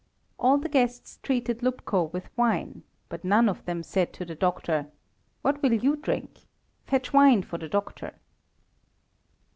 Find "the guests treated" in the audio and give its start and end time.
0.57-1.59